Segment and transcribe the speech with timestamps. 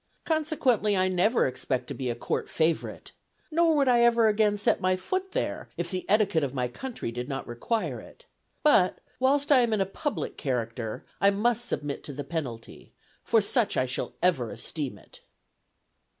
[0.25, 3.11] Consequently I never expect to be a Court favorite.
[3.51, 7.11] Nor would I ever again set my foot there, if the etiquette of my country
[7.11, 8.25] did not require it.
[8.63, 12.93] But, whilst I am in a public character, I must submit to the penalty;
[13.23, 15.21] for such I shall ever esteem it."